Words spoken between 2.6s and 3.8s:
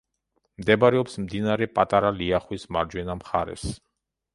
მარჯვენა მხარეს.